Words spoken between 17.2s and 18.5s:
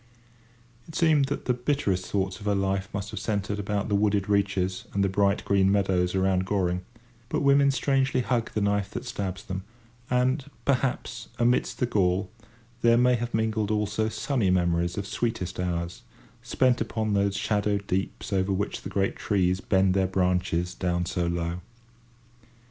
shadowed deeps